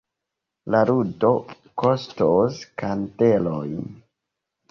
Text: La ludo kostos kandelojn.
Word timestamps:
La 0.75 0.79
ludo 0.89 1.29
kostos 1.83 2.57
kandelojn. 2.83 3.85